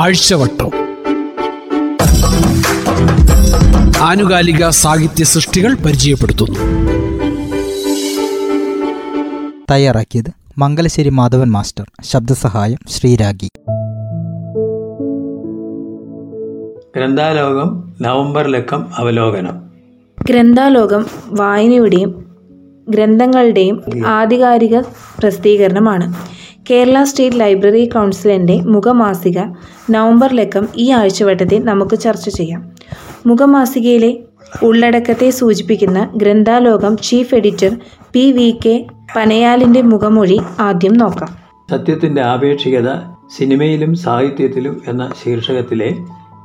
[0.00, 0.70] ആഴ്ചവട്ടം.
[4.00, 6.58] ആനുകാലിക സാഹിത്യ സൃഷ്ടികൾ പരിചയപ്പെടുത്തുന്നു.
[9.70, 11.86] തയ്യാറാക്കിയത് മംഗലശ്ശേരി മാധവൻ മാസ്റ്റർ.
[12.02, 13.48] ശബ്ദസഹായം ശ്രീരാഗി.
[16.96, 19.70] ഗ്രന്ഥാലോകം നവംബർ ലക്കം അവലോകനം.
[20.24, 22.36] ഗ്രന്ഥാലോകം വായനയുടെയും
[22.88, 24.80] ഗ്രന്ഥങ്ങളുടെയും ആധികാരിക
[25.18, 26.39] പ്രസിദ്ധീകരണമാണ്.
[26.70, 29.38] കേരള സ്റ്റേറ്റ് ലൈബ്രറി കൗൺസിലിന്റെ മുഖമാസിക
[29.90, 32.70] നവംബർ ലക്കം ഈ ആഴ്ചവട്ടത്തിൽ നമുക്ക് ചർച്ച ചെയ്യാം.
[33.26, 34.18] മുഖമാസികയിലെ
[34.62, 37.76] ഉള്ളടക്കത്തെ സൂചിപ്പിക്കുന്ന Granthalokam chief editor
[38.12, 38.86] P V K
[39.16, 41.28] പനയാലിന്റെ മുഖമൊഴി ആദ്യം നോക്കാം.
[41.70, 42.90] സത്യത്തിന്റെ ആപേക്ഷികത
[43.38, 45.94] സിനിമയിലും സാഹിത്യത്തിലും എന്ന ശീർഷകത്തിലെ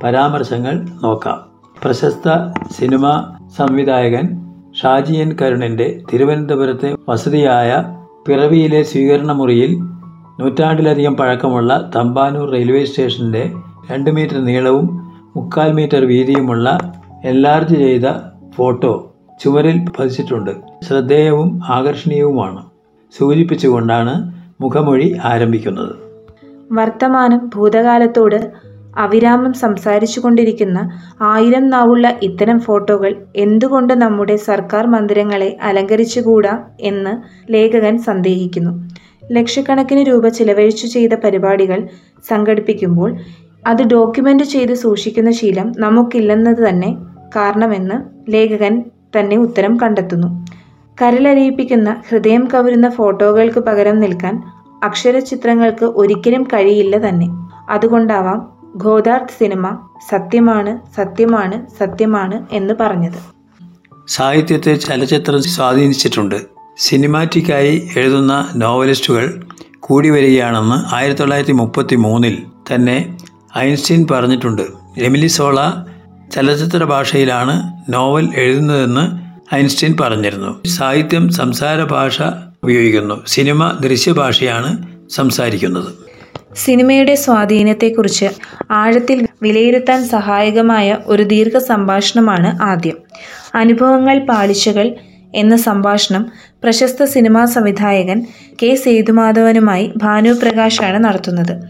[0.02, 1.38] പരാമർശങ്ങൾ നോക്കാം.
[1.84, 2.28] പ്രശസ്ത
[2.80, 4.26] സിനിമാ സംവിധായകൻ
[4.82, 7.84] ഷാജിയൻ കരുണിന്റെ തിരുവനന്തപുരത്തെ വസതിയായ
[8.28, 9.95] പിറവിയിലെ സ്വീകരണ മുറിയിൽ
[10.40, 13.52] നൂറ്റാണ്ടിലധികം പഴക്കമുള്ള തമ്പാനൂർ റെയിൽവേ സ്റ്റേഷന്റെ
[13.90, 14.86] രണ്ട് മീറ്റർ നീളവും
[15.36, 16.78] മുക്കാൽ മീറ്റർ വീതിയുമുള്ള
[17.24, 18.02] എൻലാർജ് ചെയ്ത
[18.50, 19.12] ഫോട്ടോ
[19.44, 20.50] ചുവരിൽ പതിച്ചിട്ടുണ്ട്.
[20.82, 22.62] ശ്രദ്ധേയവും ആകർഷണീയവുമാണ്.
[23.18, 24.14] സൂചിപ്പിച്ചുകൊണ്ടാണ്
[24.62, 25.94] മുഖമൊഴി ആരംഭിക്കുന്നത്.
[26.72, 28.52] വർത്തമാനം ഭൂതകാലത്തോട്
[28.96, 30.90] അവിരാമം സംസാരിച്ചു കൊണ്ടിരിക്കുന്ന
[31.22, 37.14] ആയിരം നാവുള്ള ഇത്തരം ഫോട്ടോകൾ എന്തുകൊണ്ട് നമ്മുടെ സർക്കാർ മന്ദിരങ്ങളെ അലങ്കരിച്ചുകൂടാ എന്ന്
[37.52, 39.05] ലേഖകൻ സന്ദേഹിക്കുന്നു.
[39.32, 41.88] ലക്ഷക്കണക്കിന് രൂപ ചിലവഴിച്ചു ചെയ്ത പരിപാടികൾ
[42.28, 43.16] സംഘടിപ്പിക്കുമ്പോൾ
[43.66, 46.96] അത് ഡോക്യുമെന്റ് ചെയ്ത് സൂക്ഷിക്കുന്ന ശീലം നമുക്കില്ലെന്നത് തന്നെ
[47.36, 48.84] കാരണമെന്ന് ലേഖകൻ
[49.18, 50.46] തന്നെ ഉത്തരം കണ്ടെത്തുന്നു.
[51.02, 54.42] കരലരിയിപ്പിക്കുന്ന ഹൃദയം കവരുന്ന ഫോട്ടോകൾക്ക് പകരം നിൽക്കാൻ
[54.82, 57.26] അക്ഷരചിത്രങ്ങൾക്ക് ഒരിക്കലും കഴിയില്ല തന്നെ.
[57.68, 63.36] അതുകൊണ്ടാവാം ഗോദാർത്ത് സിനിമ സത്യമാണ് സത്യമാണ് സത്യമാണ് എന്ന് പറഞ്ഞത്.
[64.08, 66.55] സാഹിത്യത്തെ ചലച്ചിത്രം സ്വാധീനിച്ചിട്ടുണ്ട്.
[66.78, 69.44] സിനിമാറ്റിക്കായി എഴുതുന്ന നോവലിസ്റ്റുകൾ
[69.80, 72.42] കൂടി വരികയാണെന്ന് ആയിരത്തി തൊള്ളായിരത്തി മുപ്പത്തി മൂന്നിൽ
[72.74, 73.16] തന്നെ
[73.58, 74.62] ഐൻസ്റ്റീൻ പറഞ്ഞിട്ടുണ്ട്.
[74.98, 75.70] എമിലി സോള
[76.34, 79.04] ചലച്ചിത്ര ഭാഷയിലാണ് നോവൽ എഴുതുന്നതെന്ന്
[79.54, 80.68] ഐൻസ്റ്റീൻ പറഞ്ഞിരുന്നു.
[80.68, 82.22] സാഹിത്യം സംസാര ഭാഷ
[82.62, 83.24] ഉപയോഗിക്കുന്നു.
[83.26, 85.92] സിനിമ ദൃശ്യഭാഷയാണ് സംസാരിക്കുന്നത്.
[86.54, 88.26] സിനിമയുടെ സ്വാധീനത്തെക്കുറിച്ച്
[88.70, 92.96] ആഴത്തിൽ വിലയിരുത്താൻ സഹായകമായ ഒരു ദീർഘ സംഭാഷണമാണ് ആദ്യം.
[93.54, 94.94] അനുഭവങ്ങൾ പാളിച്ചകൾ
[95.36, 96.26] എന്ന സംഭാഷണം
[96.64, 98.26] പ്രശസ്ത സിനിമാ സംവിധായകൻ
[98.62, 101.62] കെ സേതുമാധവനുമായി ഭാനു പ്രകാശാണ് നടത്തുന്നത്.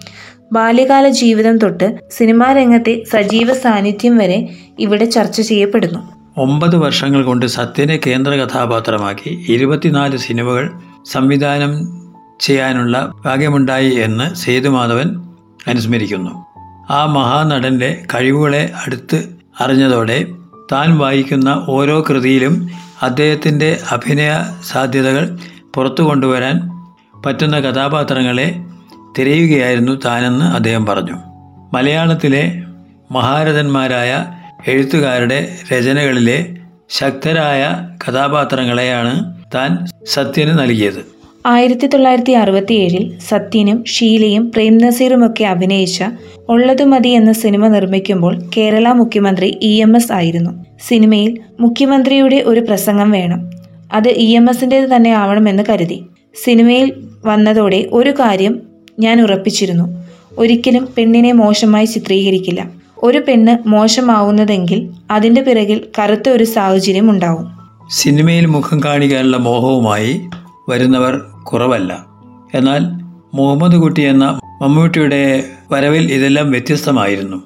[0.52, 6.00] ബാല്യകാല ജീവിതം തൊട്ട് സിനിമാ രംഗത്തെ സജീവ സാന്നിധ്യം വരെ ഇവിടെ ചർച്ച ചെയ്യപ്പെടുന്നു.
[6.36, 10.70] ഒമ്പത് വർഷങ്ങൾ കൊണ്ട് സത്യനെ കേന്ദ്ര കഥാപാത്രമാക്കി ഇരുപത്തിനാല് സിനിമകൾ
[11.04, 11.72] സംവിധാനം
[12.40, 15.08] ചെയ്യാനുള്ള ഭാഗ്യമുണ്ടായി എന്ന് സേതുമാധവൻ
[15.66, 16.46] അനുസ്മരിക്കുന്നു.
[16.90, 19.24] ആ മഹാനടന്റെ കഴിവുകളെ അടുത്ത്
[19.60, 20.24] അറിഞ്ഞതോടെ
[20.72, 22.68] താൻ വായിക്കുന്ന ഓരോ കൃതിയിലും
[23.02, 24.32] അദ്ദേഹത്തിന്റെ അഭിനയ
[24.72, 25.38] സാധ്യതകൾ
[25.74, 26.70] പുറത്തു കൊണ്ടുവരാൻ
[27.24, 28.54] പറ്റുന്ന കഥാപാത്രങ്ങളെ
[29.18, 31.16] തിരയുകയായിരുന്നു താനെന്ന് അദ്ദേഹം പറഞ്ഞു.
[31.74, 32.62] മലയാളത്തിലെ
[33.12, 34.26] മഹാരഥന്മാരായ
[34.66, 36.56] എഴുത്തുകാരുടെ രചനകളിലെ
[36.90, 41.15] ശക്തരായ കഥാപാത്രങ്ങളെയാണ് താൻ സത്യന് നൽകിയത്.
[41.46, 46.04] ആയിരത്തി തൊള്ളായിരത്തി അറുപത്തിയേഴിൽ സത്യനും ഷീലയും പ്രേം നസീറുമൊക്കെ അഭിനയിച്ച
[46.48, 50.64] ഉള്ളതു മതി എന്ന സിനിമ നിർമ്മിക്കുമ്പോൾ കേരള മുഖ്യമന്ത്രി ഇ എം എസ് ആയിരുന്നു.
[50.88, 53.50] സിനിമയിൽ മുഖ്യമന്ത്രിയുടെ ഒരു പ്രസംഗം വേണം.
[53.92, 55.98] അത് ഇ എം എസിന്റേത് തന്നെ ആവണമെന്ന് കരുതി.
[56.44, 56.92] സിനിമയിൽ
[57.24, 58.62] വന്നതോടെ ഒരു കാര്യം
[58.98, 59.86] ഞാൻ ഉറപ്പിച്ചിരുന്നു.
[60.38, 62.70] ഒരിക്കലും പെണ്ണിനെ മോശമായി ചിത്രീകരിക്കില്ല.
[62.98, 67.46] ഒരു പെണ്ണ് മോശമാവുന്നതെങ്കിൽ അതിന്റെ പിറകിൽ കറുത്ത ഒരു സാഹചര്യം ഉണ്ടാവും.
[67.90, 70.20] സിനിമയിൽ മുഖം കാണിക്കാനുള്ള മോഹവുമായി
[70.68, 71.14] വരുന്നവർ
[71.52, 72.06] കുറവല്ല.
[72.54, 72.80] എന്നാൽ
[73.34, 77.42] മുഹമ്മദ് കുട്ടി എന്ന മമ്മൂട്ടിയുടെ വരവിൽ ഇതെല്ലാം വ്യത്യസ്തമായിരുന്നു.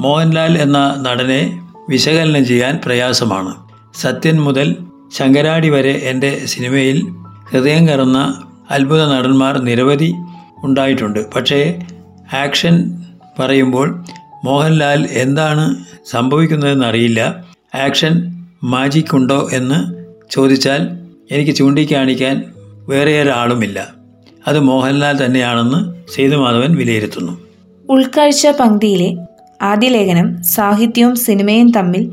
[0.00, 3.54] മോഹൻലാൽ എന്ന നടനെ വിശകലനം ചെയ്യാൻ പ്രയാസമാണ്.
[3.94, 4.76] സത്യൻ മുതൽ
[5.16, 7.08] ശങ്കരാടി വരെ എന്റെ സിനിമയിൽ
[7.50, 10.14] ഹൃദയം കറന്ന അത്ഭുത നടന്മാർ നിരവധി
[10.64, 11.32] ഉണ്ടായിട്ടുണ്ട്.
[11.32, 11.78] പക്ഷേ
[12.32, 13.04] ആക്ഷൻ
[13.38, 14.04] പറയുമ്പോൾ
[14.44, 15.76] മോഹൻലാൽ എന്താണ്
[16.10, 17.44] സംഭവിക്കുന്നതെന്ന് അറിയില്ല.
[17.84, 18.12] ആക്ഷൻ
[18.64, 19.94] മാജിക്കുണ്ടോ എന്ന്
[20.30, 20.88] ചോദിച്ചാൽ
[21.30, 22.44] എനിക്ക് ചൂണ്ടിക്കാണിക്കാൻ
[22.88, 23.86] വേറെ ഒരാളുമില്ല.
[24.48, 27.38] അത് മോഹൻലാൽ തന്നെയാണെന്ന് സേതുമാധവൻ വിലയിരുത്തുന്നു.
[27.90, 29.16] ഉൾക്കാഴ്ച പങ്ക്തിയിലെ
[29.62, 32.12] ആദ്യ ലേഖനം സാഹിത്യവും സിനിമയും തമ്മിൽ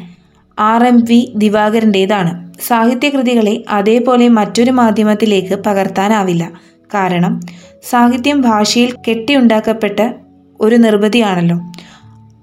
[0.60, 6.52] ആർ എം വി ദിവാകരന്റേതാണ് സാഹിത്യകൃതികളെ അതേപോലെ മറ്റൊരു മാധ്യമത്തിലേക്ക് പകർത്താനാവില്ല.
[6.94, 7.42] കാരണം
[7.90, 10.14] സാഹിത്യം ഭാഷയിൽ കെട്ടിയുണ്ടാക്കപ്പെട്ട
[10.62, 11.60] ഒരു നിർമ്മിതിയാണല്ലോ.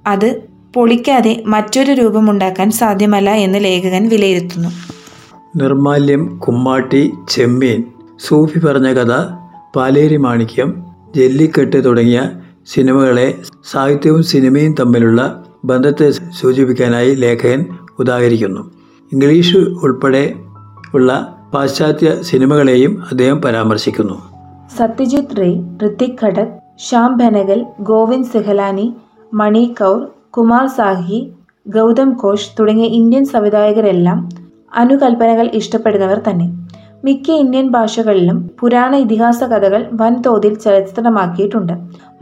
[0.07, 0.43] അത്
[0.75, 4.69] പൊളിക്കാതെ മറ്റൊരു രൂപമുണ്ടാക്കാൻ സാധ്യമല്ല എന്ന് ലേഖകൻ വിലയിരുത്തുന്നു.
[5.57, 7.85] നിർമാല്യം കുമ്മാട്ടി ചെമ്മീൻ
[8.21, 9.13] സൂഫി പറഞ്ഞ കഥ
[9.77, 10.85] പാലേരി മാണിക്യം
[11.17, 12.31] ജല്ലിക്കെട്ട് തുടങ്ങിയ
[12.67, 13.35] സിനിമകളെ
[13.71, 17.67] സാഹിത്യവും സിനിമയും തമ്മിലുള്ള ബന്ധത്തെ സൂചിപ്പിക്കാനായി ലേഖകൻ
[17.99, 18.63] ഉദാഹരിക്കുന്നു.
[19.13, 20.35] ഇംഗ്ലീഷ് ഉൾപ്പെടെ
[20.95, 24.17] ഉള്ള പാശ്ചാത്യ സിനിമകളെയും അദ്ദേഹം പരാമർശിക്കുന്നു.
[24.79, 25.51] സത്യജിത് റേ
[25.87, 28.95] ഋത്തിക് ഘടക് ശ്യാം ബെനഗൽ ഗോവിന്ദ് സെഹലാനി
[29.33, 30.01] മണി കൗർ
[30.31, 31.33] കുമാർ സാഹി
[31.69, 34.29] ഗൗതം ഘോഷ് തുടങ്ങിയ ഇന്ത്യൻ സംവിധായകരെല്ലാം
[34.75, 36.47] അനുകൽപ്പനകൾ ഇഷ്ടപ്പെടുന്നവർ തന്നെ.
[37.05, 41.73] മിക്ക ഇന്ത്യൻ ഭാഷകളിലും പുരാണ ഇതിഹാസ കഥകൾ വൻതോതിൽ ചലച്ചിത്രമാക്കിയിട്ടുണ്ട്.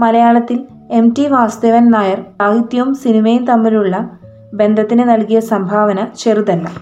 [0.01, 0.61] മലയാളത്തിൽ
[0.91, 4.11] എം ടി വാസുദേവൻ നായർ സാഹിത്യവും സിനിമയും തമ്മിലുള്ള
[4.55, 6.73] ബന്ധത്തിന് നൽകിയ സംഭാവന ചെറുതല്ല.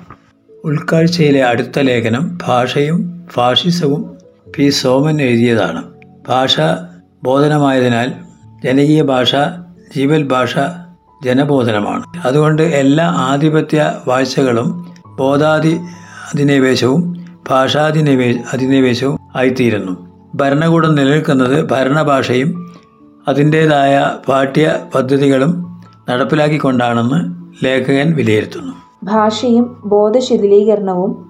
[0.64, 4.16] ഉൾക്കാഴ്ചയിലെ അടുത്ത ലേഖനം ഭാഷയും ഫാഷിസവും
[4.56, 5.82] പി സോമൻ എഴുതിയതാണ്.
[6.28, 6.60] ഭാഷ
[7.24, 8.12] ബോധനമായതിനാൽ
[8.64, 9.34] ജനകീയ ഭാഷ
[9.96, 10.58] ജീവൽ ഭാഷ
[11.24, 12.02] ജനബോധനമാണ്.
[12.24, 15.80] അതുകൊണ്ട് എല്ലാ ആധിപത്യ വാഴ്ചകളും ബോധാധി
[16.34, 19.92] അധിനിവേശവും ഭാഷാധിനിവേ അധിനിവേശവും ആയിത്തീരുന്നു.
[20.34, 22.50] ഭരണകൂടം നിലനിൽക്കുന്നത് ഭരണഭാഷയും
[23.28, 23.94] അതിന്റേതായ
[24.28, 25.80] പാഠ്യ പദ്ധതികളും
[26.10, 27.18] നടപ്പിലാക്കിക്കൊണ്ടാണെന്ന്
[27.64, 28.72] ലേഖകൻ വിലയിരുത്തുന്നു.
[29.04, 31.28] ഭാഷയും ബോധശിഥിലീകരണവും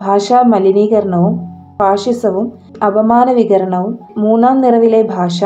[0.00, 1.34] ഭാഷാ മലിനീകരണവും
[1.80, 2.52] ഫാഷിസവും
[2.86, 5.44] അപമാന വികരണവും മൂന്നാം നിറവിലെ ഭാഷ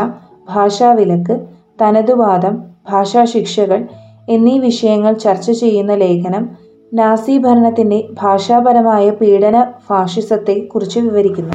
[0.48, 1.34] ഭാഷാവിലക്ക്
[1.82, 2.54] തനതുവാദം
[2.90, 3.80] ഭാഷാശിക്ഷകൾ
[4.28, 6.63] എന്നീ വിഷയങ്ങൾ ചർച്ച ചെയ്യുന്ന ലേഖനം
[6.94, 11.54] നാസി ഭരണത്തിന്റെ ഭാഷാപരമായ പീഡന ഫാഷിസത്തെ കുറിച്ച് വിവരിക്കുന്നു.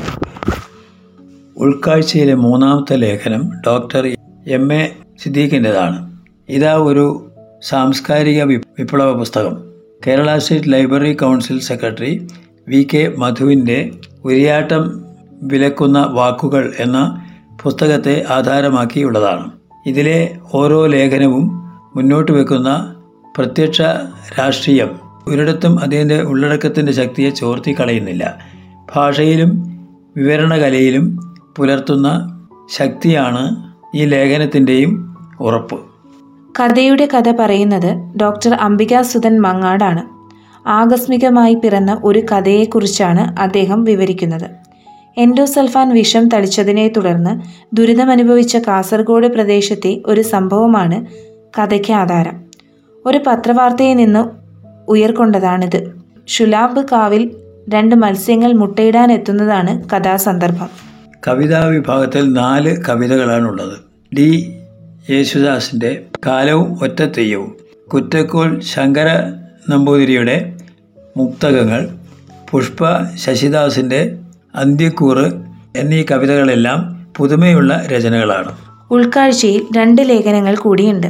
[1.57, 4.15] ഉൾക്കാഴ്ചയിലെ മൂന്നാമത്തെ ലേഖനം ഡോക്ടർ
[4.47, 4.73] എം.
[4.73, 4.89] എ.
[5.23, 6.17] സിദ്ദീഖിന്റെതാണ്
[6.49, 7.31] ഇതാ ഒരു
[7.61, 9.63] സാംസ്കാരിക വിപ്ലവ പുസ്തകം.
[10.07, 12.27] Kerala State Library Council secretary
[12.67, 12.87] V.
[12.93, 13.15] K.
[13.17, 13.91] മധുവിന്റെ
[14.25, 15.05] ഉരിയാട്ടം
[15.43, 17.25] വിലക്കുന്ന വാക്കുകൾ എന്ന
[17.63, 19.51] പുസ്തകത്തെ ആധാരമാക്കിയുള്ളതാണ്.
[19.85, 22.95] ഇതിലെ ഓരോ ലേഖനവും മുന്നോട്ട് വെക്കുന്ന
[23.37, 23.81] പ്രത്യക്ഷ
[24.39, 28.37] രാഷ്ട്രീയം ഒരിടത്തും അതിന്റെ ഉള്ളടക്കത്തിന്റെ ശക്തിയെ ചോർത്തി കളയുന്നില്ല.
[28.95, 29.79] ഭാഷയിലും
[30.17, 32.25] വിവരണകലയിലും പുലർത്തുന്ന
[32.71, 35.79] ശക്തിയാണ് ഈ ലേഖനത്തിന്റെയും ഉറപ്പ്.
[36.59, 40.19] കഥയുടെ കഥ പറയുന്നത് ഡോക്ടർ അംബികാസുധൻ മങ്ങാടാണ്.
[40.67, 44.49] ആകസ്മികമായി പിറന്ന ഒരു കഥയെക്കുറിച്ചാണ് അദ്ദേഹം വിവരിക്കുന്നത്.
[45.17, 47.41] എൻഡോസൾഫാൻ വിഷം തളിച്ചതിനെ തുടർന്ന്
[47.75, 51.05] ദുരിതമനുഭവിച്ച കാസർഗോഡ് പ്രദേശത്തെ ഒരു സംഭവമാണ്
[51.59, 52.41] കഥയ്ക്ക് ആധാരം.
[53.05, 54.38] ഒരു പത്രവാർത്തയിൽ നിന്ന്
[54.89, 56.01] ഉയർക്കൊണ്ടതാണിത്.
[56.27, 57.31] ഷുലാബ് കാവിൽ
[57.69, 60.69] രണ്ട് മത്സ്യങ്ങൾ മുട്ടയിടാൻ എത്തുന്നതാണ് കഥാസന്ദർഭം.
[61.27, 63.77] കവിതാ വിഭാഗത്തിൽ നാല് കവിതകളാണുള്ളത്.
[64.17, 64.55] ഡി.
[65.09, 67.55] യേശുദാസിന്റെ കാലവും ഒറ്റ തെയ്യവും
[67.93, 69.07] കുറ്റക്കോൾ ശങ്കര
[69.69, 70.57] നമ്പൂതിരിയുടെ
[71.17, 71.89] മുക്തകങ്ങൾ
[72.51, 72.77] പുഷ്പ
[73.15, 74.17] ശശിദാസിന്റെ
[74.55, 75.25] അന്ത്യക്കൂറ്
[75.77, 78.57] എന്നീ കവിതകളെല്ലാം പുതുമയുള്ള രചനകളാണ്.
[78.91, 81.07] ഉൾക്കാഴ്ചയിൽ രണ്ട് ലേഖനങ്ങൾ കൂടിയുണ്ട്.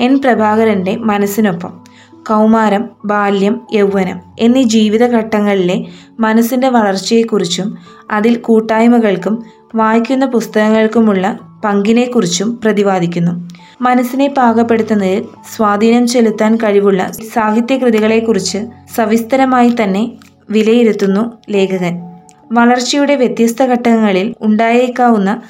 [0.00, 0.18] എൻ.
[0.18, 1.95] പ്രഭാകരന്റെ മനസ്സിനൊപ്പം.
[2.28, 5.84] കൗമാരം ബാല്യം യൗവനം എന്നീ ജീവിതഘട്ടങ്ങളിലെ
[6.20, 7.78] മനസ്സിന്റെ വളർച്ചയെക്കുറിച്ചും
[8.10, 9.44] അതിൽ കൂട്ടായ്മകൾക്കും
[9.74, 13.32] വായിക്കുന്ന പുസ്തകങ്ങൾക്കുമുള്ള പങ്കിനെക്കുറിച്ചും പ്രതിപാദിക്കുന്നു.
[13.80, 15.24] മനസ്സിനെ പാകപ്പെടുത്തുന്നതിൽ
[15.56, 18.58] സ്വാധീനം ചെലുത്താൻ കഴിവുള്ള സാഹിത്യകൃതികളെക്കുറിച്ച്
[18.96, 20.12] സവിസ്തരമായി തന്നെ
[20.50, 21.94] വിലയിരുത്തുന്നു ലേഖകൻ.
[22.52, 25.42] വളർച്ചയുടെ വ്യത്യസ്ത ഘട്ടങ്ങളിൽ ഉണ്ടായേക്കാവുന്ന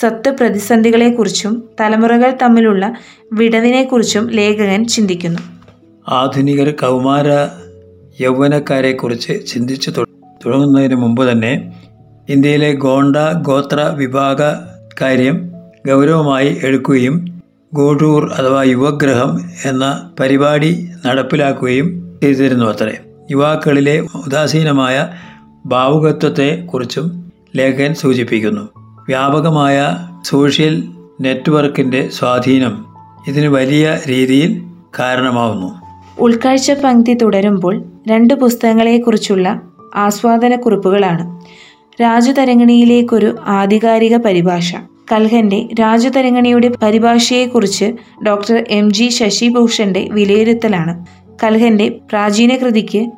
[0.00, 2.94] സ്വത്ത് പ്രതിസന്ധികളെക്കുറിച്ചും തലമുറകൾ തമ്മിലുള്ള
[3.32, 5.61] വിടവിനെക്കുറിച്ചും ലേഖകൻ ചിന്തിക്കുന്നു.
[6.08, 7.48] ആധുനികർ കൗമാര
[8.20, 9.90] യൗവനക്കാരെക്കുറിച്ച് ചിന്തിച്ചു
[10.46, 11.72] തുടങ്ങുന്നതിന് മുമ്പ് തന്നെ
[12.28, 14.42] ഇന്ത്യയിലെ ഗോണ്ട ഗോത്ര വിഭാഗ
[15.00, 15.52] കാര്യം
[15.88, 17.42] ഗൗരവമായി എടുക്കുകയും
[17.74, 22.98] ഗോഡൂർ അഥവാ യുവഗ്രഹം എന്ന പരിപാടി നടപ്പിലാക്കുകയും ചെയ്തിരുന്നു അത്രേ.
[23.30, 25.08] യുവാക്കളിലെ ഉദാസീനമായ
[25.66, 28.68] ഭാവുകത്വത്തെക്കുറിച്ചും ലേഖകൻ സൂചിപ്പിക്കുന്നു.
[29.08, 30.84] വ്യാപകമായ സോഷ്യൽ
[31.20, 32.84] നെറ്റ്വർക്കിന്റെ സ്വാധീനം
[33.28, 34.62] ഇതിന് വലിയ രീതിയിൽ
[34.98, 35.81] കാരണമാവുന്നു.
[36.18, 39.60] ഉൾക്കാഴ്ച പങ്ക്തി തുടരുമ്പോൾ രണ്ട് പുസ്തകങ്ങളെക്കുറിച്ചുള്ള
[39.94, 41.40] ആസ്വാദനക്കുറിപ്പുകളാണ്.
[42.02, 44.74] രാജതരംഗിണിയിലേക്കൊരു ആധികാരിക പരിഭാഷ.
[45.12, 47.92] കൽഹന്റെ രാജതരംഗിണിയുടെ പരിഭാഷയെക്കുറിച്ച്
[48.26, 51.06] ഡോക്ടർ എം ജി ശശിഭൂഷന്റെ വിലയിരുത്തലാണ്.
[51.44, 53.10] കൽഹന്റെ പ്രാചീന കൃതിക്ക്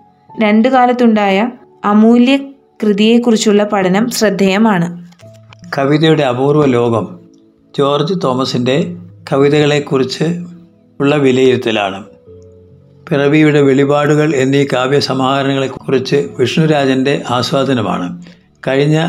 [0.42, 1.50] രണ്ടു കാലത്തുണ്ടായ
[1.84, 2.36] അമൂല്യ
[2.82, 5.06] കൃതിയെക്കുറിച്ചുള്ള പഠനം ശ്രദ്ധേയമാണ്.
[5.78, 7.18] കവിതയുടെ അപൂർവ ലോകം
[7.78, 8.96] ജോർജ് തോമസിന്റെ
[9.32, 10.24] കവിതകളെക്കുറിച്ച്
[11.00, 12.04] ഉള്ള വിലയിരുത്തലാണ്.
[13.08, 18.22] പിറവിയുടെ വെളിപാടുകൾ എന്നീ കാവ്യസമാഹാരങ്ങളെക്കുറിച്ച് വിഷ്ണുരാജന്റെ ആസ്വാദനമാണ്.
[18.68, 19.06] കഴിഞ്ഞ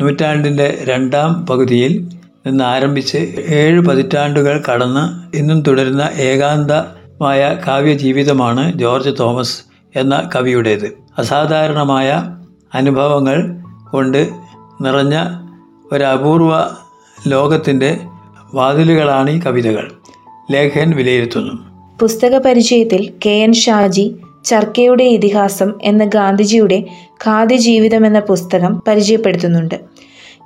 [0.00, 2.08] നൂറ്റാണ്ടിന്റെ രണ്ടാം പകുതിയിൽ
[2.46, 3.16] നിന്ന് ആരംഭിച്ച്
[3.48, 9.62] ഏഴ് പതിറ്റാണ്ടുകൾ കടന്ന് ഇന്നും തുടരുന്ന ഏകാന്തമായ കാവ്യജീവിതമാണ് ജോർജ് തോമസ്
[9.96, 10.92] എന്ന കവിയുടേത്.
[11.18, 12.38] അസാധാരണമായ
[12.74, 14.30] അനുഭവങ്ങൾ കൊണ്ട്
[14.80, 15.24] നിറഞ്ഞ
[15.92, 16.70] ഒരു അപൂർവ
[17.28, 18.00] ലോകത്തിന്റെ
[18.54, 19.92] വാതിലുകളാണ് ഈ കവിതകൾ.
[20.50, 21.73] ലേഖകൻ വിലയിരുത്തുന്നു.
[22.00, 26.84] പുസ്തക പരിചയത്തിൽ കെ എൻ ഷാജി ചർക്കയുടെ ഇതിഹാസം എന്ന ഗാന്ധിജിയുടെ
[27.24, 29.74] ഖാദി ജീവിതം എന്ന പുസ്തകം പരിചയപ്പെടുത്തുന്നുണ്ട്.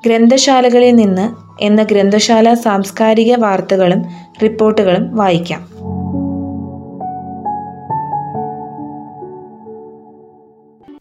[0.06, 4.02] ഗ്രന്ഥശാലകളിൽ നിന്ന് എന്ന ഗ്രന്ഥശാല സാംസ്കാരിക വാർത്തകളും
[4.42, 5.68] റിപ്പോർട്ടുകളും വായിക്കാം.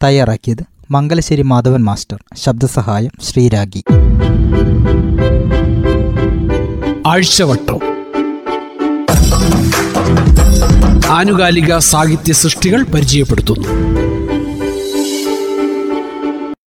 [0.04, 2.24] തയ്യാറാക്കിയത് മംഗലശ്ശേരി മാധവൻ മാസ്റ്റർ.
[2.36, 3.82] ശബ്ദസഹായം ശ്രീരാഗി.
[7.06, 7.98] ആഴ്ചവട്ടം.
[11.10, 13.87] ആനുകാലിക സാഹിത്യ സൃഷ്ടികൾ പരിചയപ്പെടുത്തുന്നു.